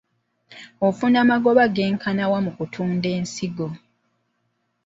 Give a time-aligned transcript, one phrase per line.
[0.87, 3.67] Ofuna magoba genkana wa mu kutunda ensigo?